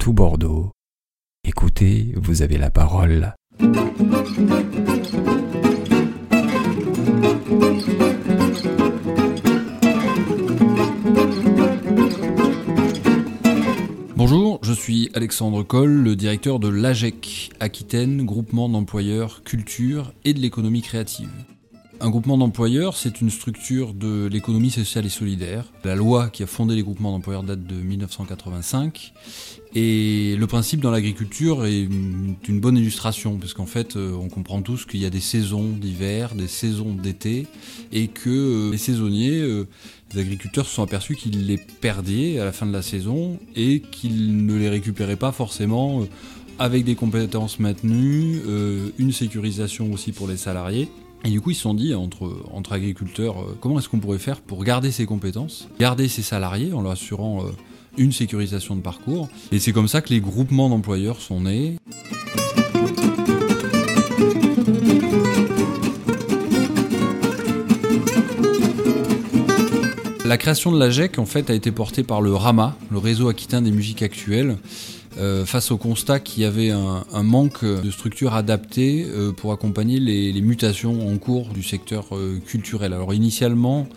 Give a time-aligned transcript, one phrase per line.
[0.00, 0.72] tout Bordeaux.
[1.44, 3.34] Écoutez, vous avez la parole.
[14.16, 20.40] Bonjour, je suis Alexandre Coll, le directeur de l'AGEC Aquitaine, groupement d'employeurs culture et de
[20.40, 21.28] l'économie créative.
[22.02, 25.66] Un groupement d'employeurs, c'est une structure de l'économie sociale et solidaire.
[25.84, 29.12] La loi qui a fondé les groupements d'employeurs date de 1985.
[29.74, 34.62] Et le principe dans l'agriculture est une, bonne illustration, parce qu'en fait, euh, on comprend
[34.62, 37.46] tous qu'il y a des saisons d'hiver, des saisons d'été,
[37.92, 39.68] et que euh, les saisonniers, euh,
[40.14, 43.80] les agriculteurs se sont aperçus qu'ils les perdaient à la fin de la saison, et
[43.80, 46.06] qu'ils ne les récupéraient pas forcément
[46.58, 48.40] avec des compétences maintenues,
[48.98, 50.88] une sécurisation aussi pour les salariés.
[51.24, 54.18] Et du coup, ils se sont dit, entre, entre agriculteurs, euh, comment est-ce qu'on pourrait
[54.18, 57.50] faire pour garder ses compétences, garder ses salariés en leur assurant euh,
[57.98, 59.28] une sécurisation de parcours.
[59.52, 61.76] Et c'est comme ça que les groupements d'employeurs sont nés.
[70.24, 73.28] La création de la GEC en fait a été portée par le RAMA, le réseau
[73.28, 74.58] aquitain des musiques actuelles,
[75.18, 79.98] euh, face au constat qu'il y avait un, manque de structures adaptées euh, pour accompagner
[79.98, 82.92] les, mutations en cours du secteur euh, culturel.
[82.92, 83.88] Alors initialement,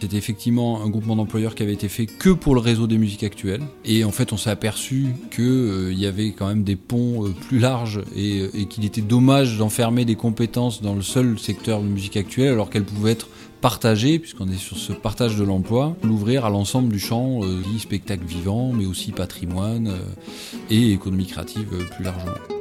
[0.00, 3.22] c'était effectivement un groupement d'employeurs qui avait été fait que pour le réseau des musiques
[3.22, 3.62] actuelles.
[3.84, 8.02] Et en fait, on s'est aperçu qu'il y avait quand même des ponts plus larges
[8.14, 12.52] et, et qu'il était dommage d'enfermer des compétences dans le seul secteur de musique actuelle
[12.52, 13.28] alors qu'elles pouvaient être
[13.60, 18.24] partager, puisqu'on est sur ce partage de l'emploi, l'ouvrir à l'ensemble du champ euh, spectacle
[18.24, 22.55] vivant, mais aussi patrimoine euh, et économie créative euh, plus largement.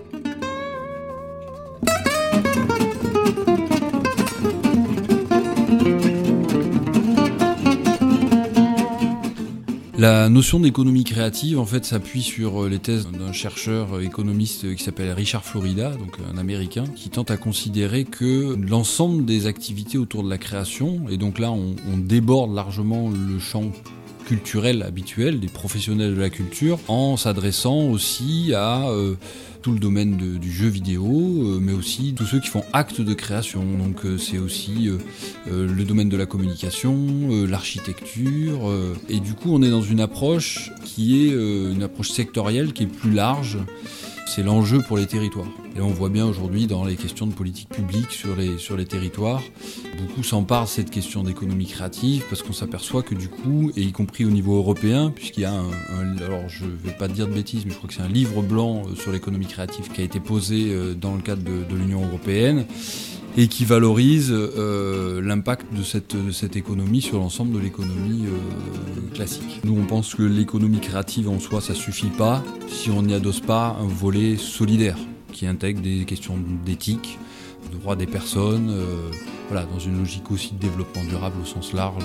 [9.97, 14.83] La notion d'économie créative, en fait, s'appuie sur euh, les thèses d'un chercheur économiste qui
[14.83, 20.23] s'appelle Richard Florida, donc un américain, qui tente à considérer que l'ensemble des activités autour
[20.23, 23.72] de la création, et donc là, on, déborde largement le champ
[24.25, 29.16] culturel habituel des professionnels de la culture, en s'adressant aussi à euh,
[29.65, 33.15] tout le domaine du jeu vidéo, euh, mais aussi tous ceux qui font acte de
[33.15, 33.65] création.
[33.65, 36.95] Donc euh, c'est aussi euh, le domaine de la communication,
[37.49, 38.71] l'architecture.
[39.09, 42.87] et du coup, on est dans une approche qui est une approche sectorielle qui est
[42.87, 43.57] plus large
[44.25, 45.47] c'est l'enjeu pour les territoires.
[45.75, 48.86] Et on voit bien aujourd'hui dans les questions de politique publique sur les, sur les
[48.86, 49.41] territoires,
[50.00, 53.91] beaucoup s'emparent de cette question d'économie créative parce qu'on s'aperçoit que du coup, et y
[53.91, 57.66] compris au niveau européen, puisqu'il y a un, alors je vais pas dire de bêtises,
[57.66, 60.19] mais je crois que c'est un livre blanc euh, sur l'économie créative qui a été
[60.19, 62.66] posé euh, dans le cadre de l'Union européenne,
[63.38, 69.62] et qui valorise euh, l'impact de cette, économie sur l'ensemble de l'économie euh, classique.
[69.63, 73.41] Nous, on pense que l'économie créative en soi, ça suffit pas si on n'y adosse
[73.41, 74.97] pas un volet solidaire
[75.34, 77.19] qui intègre des questions d'éthique,
[77.72, 79.12] de droits des personnes, euh,
[79.50, 82.03] voilà, dans une logique aussi de développement durable au sens large.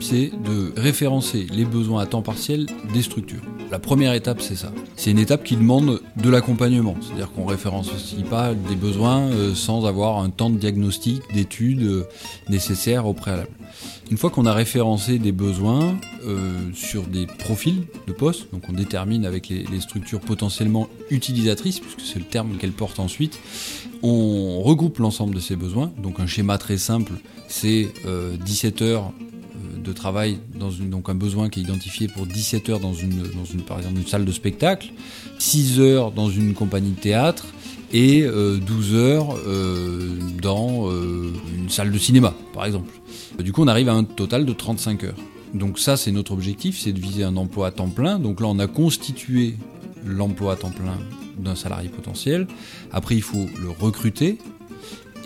[0.00, 3.42] C'est de référencer les besoins à temps partiel des structures.
[3.70, 4.72] La première étape, c'est ça.
[4.96, 6.96] C'est une étape qui demande de l'accompagnement.
[7.00, 12.08] C'est-à-dire qu'on référencie pas des besoins euh, sans avoir un temps de diagnostic, d'études euh,
[12.48, 13.50] nécessaires au préalable.
[14.10, 15.96] Une fois qu'on a référencé des besoins
[16.26, 21.80] euh, sur des profils de postes, donc on détermine avec les, les structures potentiellement utilisatrices,
[21.80, 23.38] puisque c'est le terme qu'elles portent ensuite,
[24.02, 25.92] on regroupe l'ensemble de ces besoins.
[26.02, 27.12] Donc un schéma très simple,
[27.48, 27.88] c'est
[28.44, 29.12] 17 heures
[29.82, 33.22] de travail dans une, donc un besoin qui est identifié pour 17 heures dans une,
[33.22, 34.92] dans une, par exemple, une salle de spectacle,
[35.38, 37.46] 6 heures dans une compagnie de théâtre
[37.92, 42.90] et 12 euh, heures euh, dans euh, une salle de cinéma, par exemple.
[43.38, 45.16] Du coup, on arrive à un total de 35 heures.
[45.54, 48.18] Donc ça, c'est notre objectif, c'est de viser un emploi à temps plein.
[48.18, 49.56] Donc là, on a constitué
[50.06, 50.98] l'emploi à temps plein
[51.38, 52.46] d'un salarié potentiel.
[52.92, 54.38] Après, il faut le recruter.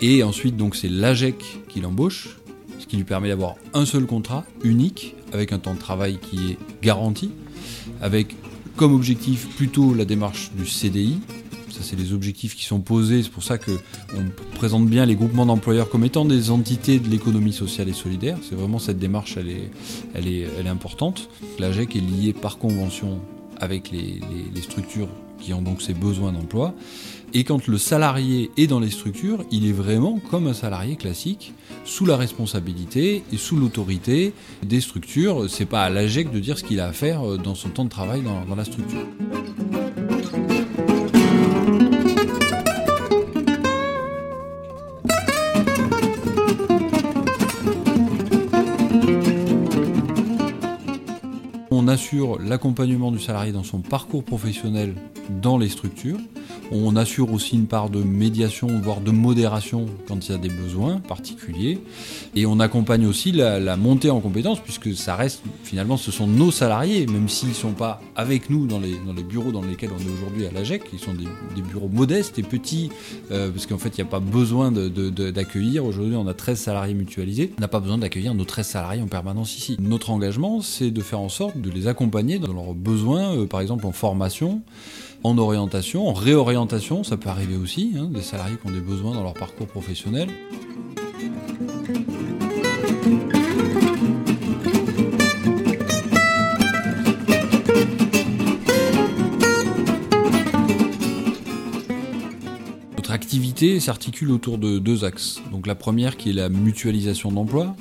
[0.01, 1.35] Et ensuite, donc, c'est l'AGEC
[1.69, 2.37] qui l'embauche,
[2.79, 6.51] ce qui lui permet d'avoir un seul contrat unique, avec un temps de travail qui
[6.51, 7.31] est garanti,
[8.01, 8.35] avec
[8.75, 11.19] comme objectif plutôt la démarche du CDI.
[11.69, 13.23] Ça, c'est les objectifs qui sont posés.
[13.23, 13.77] C'est pour ça qu'on
[14.55, 18.37] présente bien les groupements d'employeurs comme étant des entités de l'économie sociale et solidaire.
[18.47, 19.71] C'est vraiment cette démarche, elle est,
[20.13, 21.29] elle elle importante.
[21.59, 23.19] La GEC est liée par convention
[23.59, 26.73] avec les structures qui ont donc ces besoins d'emploi.
[27.37, 31.53] Et quand le salarié est dans les structures, il est vraiment comme un salarié classique,
[31.83, 34.31] sous la responsabilité et sous l'autorité
[34.63, 35.49] des structures.
[35.49, 37.83] C'est pas à l'AGEC de dire ce qu'il a à faire euh, dans son temps
[37.83, 39.05] de travail dans, dans la structure.
[51.71, 54.95] on assure l'accompagnement du salarié dans son parcours professionnel
[55.29, 56.17] dans les structures.
[56.71, 60.49] On assure aussi une part de médiation, voire de modération quand il y a des
[60.49, 61.79] besoins particuliers.
[62.35, 66.51] Et on accompagne aussi la, montée en compétences, puisque ça reste, finalement, ce sont nos
[66.51, 70.13] salariés, même s'ils ne sont pas avec nous dans les, bureaux dans lesquels on est
[70.13, 72.89] aujourd'hui à l'AGEC, qui sont des, bureaux modestes et petits,
[73.31, 75.85] euh, parce qu'en fait, il n'y a pas besoin d'accueillir.
[75.85, 77.51] Aujourd'hui, on a 13 salariés mutualisés.
[77.57, 79.77] On n'a pas besoin d'accueillir nos 13 salariés en permanence ici.
[79.79, 83.61] Notre engagement, c'est de faire en sorte de les accompagner dans leurs besoins, euh, par
[83.61, 84.61] exemple en formation,
[85.23, 86.54] en orientation, en réorientation,
[87.03, 90.29] ça peut arriver aussi, hein, des salariés qui ont des besoins dans leur parcours professionnel.
[102.95, 105.41] Notre activité s'articule autour de deux axes.
[105.51, 107.75] Donc la première qui est la mutualisation d'emploi,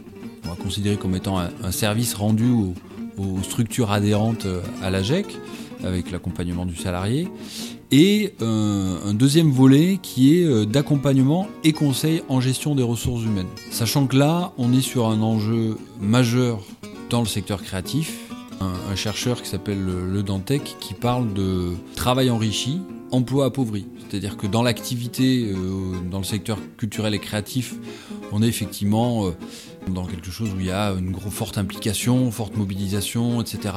[0.45, 2.75] on va considérer comme étant un, service rendu aux,
[3.19, 4.49] aux structures adhérentes
[4.83, 5.27] à l'AGEC
[5.85, 7.29] avec l'accompagnement du salarié,
[7.95, 13.23] et euh, un deuxième volet qui est euh, d'accompagnement et conseil en gestion des ressources
[13.23, 13.47] humaines.
[13.71, 16.61] Sachant que là, on est sur un enjeu majeur
[17.09, 18.19] dans le secteur créatif,
[18.61, 22.81] un, chercheur qui s'appelle Le Dantec qui parle de travail enrichi,
[23.13, 23.87] emploi appauvri.
[24.09, 25.57] C'est-à-dire que dans l'activité, euh,
[26.11, 27.75] dans le secteur culturel et créatif,
[28.33, 29.31] on est effectivement
[29.87, 33.73] dans quelque chose où il y a une forte implication, forte mobilisation, etc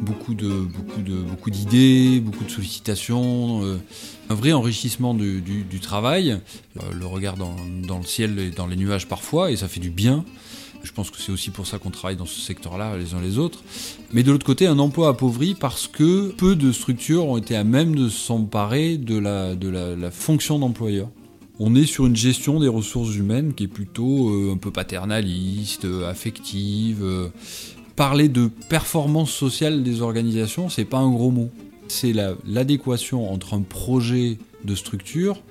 [0.00, 3.78] beaucoup de beaucoup de beaucoup d'idées, beaucoup de sollicitations, euh,
[4.30, 5.42] un vrai enrichissement du,
[5.80, 6.30] travail,
[6.76, 7.54] euh, le regard dans,
[7.98, 10.24] le ciel et dans les nuages parfois, et ça fait du bien.
[10.84, 13.38] Je pense que c'est aussi pour ça qu'on travaille dans ce secteur-là les uns les
[13.38, 13.64] autres.
[14.12, 17.64] Mais de l'autre côté, un emploi appauvri parce que peu de structures ont été à
[17.64, 21.08] même de s'emparer de la, de la, fonction d'employeur.
[21.58, 25.84] On est sur une gestion des ressources humaines qui est plutôt euh, un peu paternaliste,
[26.06, 27.04] affective,
[27.98, 31.50] parler de performance sociale des organisations, c'est pas un gros mot.
[31.88, 32.14] C'est
[32.46, 35.42] l'adéquation entre un projet de structure,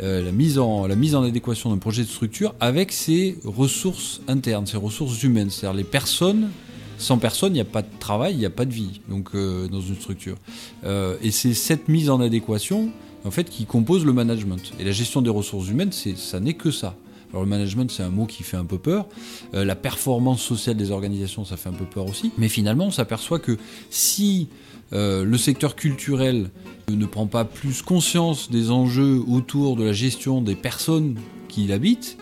[0.00, 4.22] euh, la, mise en, la mise en adéquation d'un projet de structure avec ses ressources
[4.28, 6.48] internes, ses ressources humaines, c'est-à-dire les personnes.
[6.96, 9.34] Sans personne, il n'y a pas de travail, il n'y a pas de vie donc,
[9.34, 10.36] euh, dans une structure.
[10.84, 12.92] Euh, et c'est cette mise en adéquation
[13.26, 14.72] en fait, qui compose le management.
[14.78, 16.96] Et la gestion des ressources humaines, ça n'est que ça.
[17.30, 19.06] Alors le management, c'est un mot qui fait un peu peur.
[19.54, 22.32] Euh, la performance sociale des organisations, ça fait un peu peur aussi.
[22.38, 23.56] Mais finalement, on s'aperçoit que
[23.88, 24.48] si
[24.92, 26.50] euh, le secteur culturel
[26.90, 31.16] ne prend pas plus conscience des enjeux autour de la gestion des personnes
[31.48, 32.18] qui l'habitent,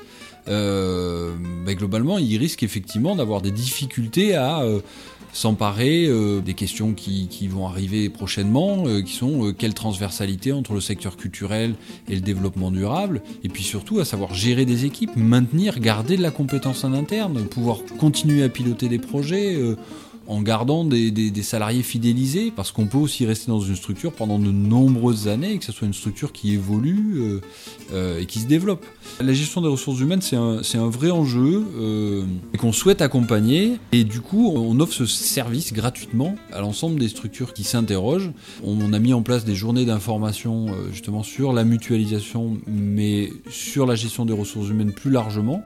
[0.48, 1.34] euh,
[1.64, 4.62] ben, globalement, il risque effectivement d'avoir des difficultés à
[5.32, 10.74] s'emparer euh, des questions qui, vont arriver prochainement, euh, qui sont euh, quelle transversalité entre
[10.74, 11.74] le secteur culturel
[12.08, 16.22] et le développement durable, et puis surtout à savoir gérer des équipes, maintenir, garder de
[16.22, 19.56] la compétence en interne, pouvoir continuer à piloter des projets
[20.28, 24.50] en gardant des, salariés fidélisés, parce qu'on peut aussi rester dans une structure pendant de
[24.50, 27.40] nombreuses années et que ce soit une structure qui évolue euh,
[27.94, 28.84] euh, et qui se développe.
[29.20, 32.24] La gestion des ressources humaines, c'est un, vrai enjeu euh,
[32.58, 37.54] qu'on souhaite accompagner et du coup, on offre ce service gratuitement à l'ensemble des structures
[37.54, 38.30] qui s'interrogent.
[38.62, 43.94] On, a mis en place des journées d'information justement sur la mutualisation, mais sur la
[43.94, 45.64] gestion des ressources humaines plus largement.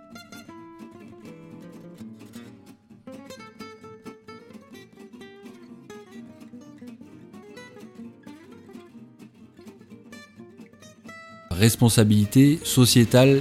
[11.53, 13.41] Responsabilité sociétale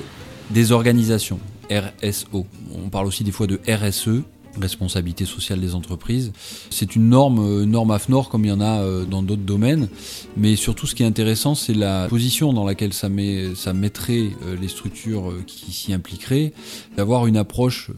[0.50, 1.39] des organisations,
[1.70, 2.46] RSO.
[2.74, 4.24] On parle aussi des fois de RSE,
[4.60, 6.34] responsabilité sociale des entreprises.
[6.70, 9.88] C'est une norme, euh, norme AFNOR comme il y en a euh, dans d'autres domaines,
[10.36, 14.30] mais surtout ce qui est intéressant, c'est la position dans laquelle ça, met, ça mettrait
[14.46, 16.53] euh, les structures qui s'y impliqueraient,
[16.98, 17.91] d'avoir une approche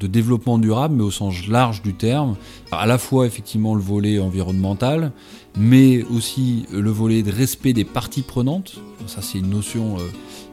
[0.00, 2.36] de développement durable, mais au sens large du terme,
[2.72, 5.12] à la fois effectivement le volet environnemental,
[5.56, 8.80] mais aussi le volet de respect des parties prenantes.
[9.06, 10.02] Ça, c'est une notion euh,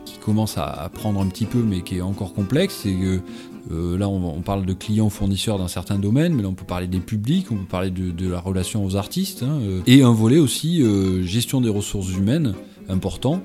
[0.05, 2.81] qui commence à, prendre un petit peu, mais qui est encore complexe.
[2.83, 3.19] C'est que
[3.71, 6.87] euh, là, on, parle de clients fournisseurs dans certains domaines, mais là, on peut parler
[6.87, 10.39] des publics, on peut parler de, la relation aux artistes, hein, euh, et un volet
[10.39, 10.83] aussi
[11.23, 12.53] gestion des ressources humaines
[12.89, 13.41] important,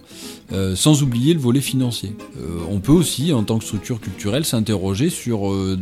[0.53, 2.15] euh, sans oublier le volet financier.
[2.39, 5.79] Euh, on peut aussi, en tant que structure culturelle, s'interroger sur, euh,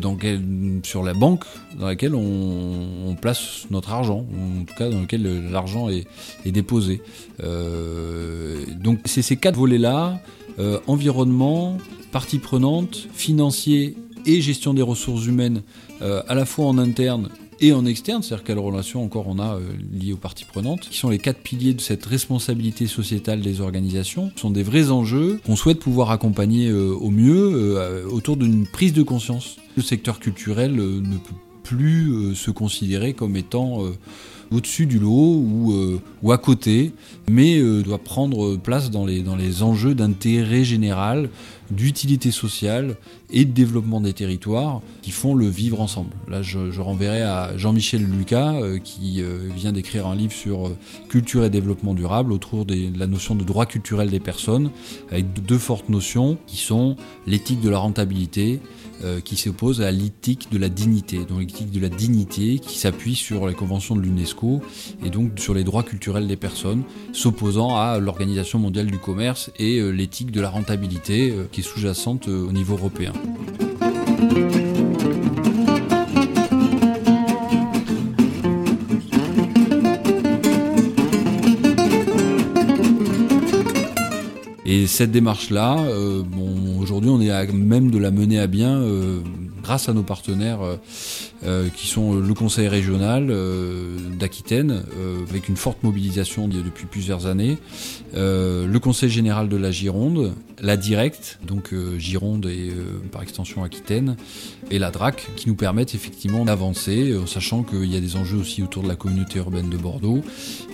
[0.83, 1.45] sur la banque
[1.79, 6.07] dans laquelle on, place notre argent, ou en tout cas dans laquelle l'argent est,
[6.47, 7.03] est, déposé.
[7.39, 10.21] donc c'est ces quatre volets-là,
[10.87, 11.77] environnement,
[12.13, 15.63] partie prenante, financier et gestion des ressources humaines,
[16.01, 17.29] à la fois en interne
[17.61, 19.61] et en externe, c'est-à-dire quelle relation encore on a euh,
[19.93, 24.33] liée aux parties prenantes, qui sont les quatre piliers de cette responsabilité sociétale des organisations,
[24.37, 28.93] sont des vrais enjeux qu'on souhaite pouvoir accompagner euh, au mieux euh, autour d'une prise
[28.93, 29.57] de conscience.
[29.77, 33.85] Le secteur culturel ne peut plus se considérer comme étant
[34.53, 36.93] au-dessus du lot ou, euh, à côté,
[37.29, 41.29] mais euh, doit prendre place dans les, dans les enjeux d'intérêt général,
[41.71, 42.97] d'utilité sociale
[43.31, 46.11] et de développement des territoires qui font le vivre ensemble.
[46.29, 49.23] Là, je, renverrai à Jean-Michel Lucas euh, qui
[49.55, 50.73] vient d'écrire un livre sur
[51.09, 54.71] culture et développement durable autour de la notion de droit culturel des personnes,
[55.11, 58.61] avec deux fortes notions qui sont l'éthique de la rentabilité
[59.05, 61.19] euh, qui s'oppose à l'éthique de la dignité.
[61.25, 64.61] Donc l'éthique de la dignité qui s'appuie sur les conventions de l'UNESCO
[65.05, 69.79] et donc sur les droits culturels des personnes, s'opposant à l'Organisation mondiale du commerce et
[69.79, 73.13] euh, l'éthique de la rentabilité euh, qui est sous-jacente au niveau européen.
[84.71, 88.81] Et cette démarche-là, euh, bon, aujourd'hui, on est à même de la mener à bien
[88.81, 89.19] euh,
[89.65, 90.61] grâce à nos partenaires
[91.45, 93.35] euh, qui sont le Conseil régional
[94.17, 94.85] d'Aquitaine,
[95.29, 97.59] avec une forte mobilisation depuis plusieurs années,
[98.15, 102.71] le Conseil général de la Gironde, la Direct, donc Gironde et
[103.11, 104.17] par extension Aquitaine,
[104.71, 108.63] et la DRAC, qui nous permettent effectivement d'avancer, sachant qu'il y a des enjeux aussi
[108.63, 110.23] autour de la communauté urbaine de Bordeaux,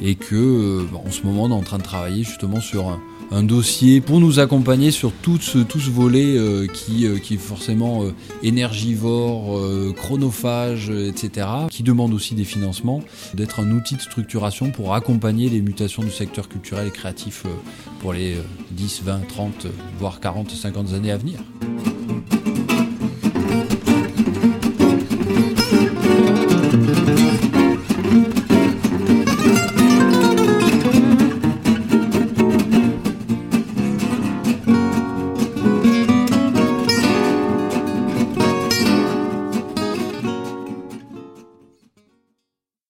[0.03, 3.43] et que en ce moment, on est en train de travailler justement sur un un
[3.43, 7.39] dossier pour nous accompagner sur tout ce, tout ce volet euh, qui, euh, qui est
[7.39, 9.61] forcément euh, énergivore,
[9.97, 13.03] chronophage, etc., qui demande aussi des financements,
[13.35, 17.45] d'être un outil de structuration pour accompagner les mutations du secteur culturel et créatif
[18.01, 18.37] pour les
[18.73, 19.67] 10, 20, 30,
[19.99, 21.39] voire 40, 50 années à venir.